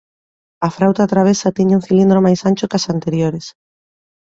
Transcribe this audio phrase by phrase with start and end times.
[0.67, 3.45] A frauta travesa tiña un cilindro máis ancho que as anteriores.